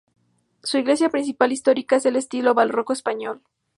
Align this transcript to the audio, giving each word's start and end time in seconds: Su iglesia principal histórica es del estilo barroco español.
Su 0.63 0.79
iglesia 0.79 1.09
principal 1.11 1.51
histórica 1.51 1.95
es 1.97 2.01
del 2.01 2.15
estilo 2.15 2.55
barroco 2.55 2.91
español. 2.91 3.43